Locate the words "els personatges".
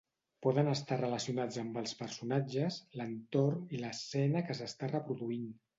1.83-2.81